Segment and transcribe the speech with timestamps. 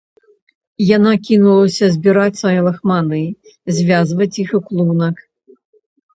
[0.97, 3.21] Яна кінулася збіраць свае лахманы,
[3.77, 5.15] звязваць іх у клунак.